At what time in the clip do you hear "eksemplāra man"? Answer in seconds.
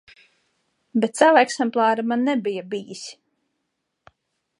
1.47-2.25